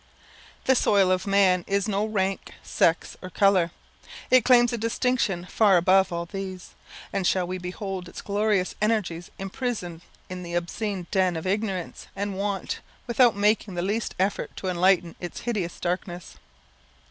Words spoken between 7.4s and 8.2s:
we behold its